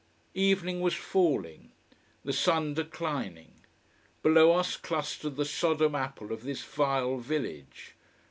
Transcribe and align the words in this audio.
Evening 0.33 0.81
was 0.81 0.95
falling, 0.95 1.73
the 2.25 2.33
sun 2.33 2.73
declining. 2.73 3.53
Below 4.23 4.53
us 4.53 4.75
clustered 4.75 5.35
the 5.35 5.45
Sodom 5.45 5.93
apple 5.93 6.33
of 6.33 6.41
this 6.43 6.63
vile 6.63 7.17
village. 7.19 7.93